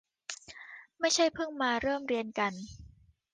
[0.99, 2.53] ไม่ใช่เพิ่งมาเริ่มเรียนกัน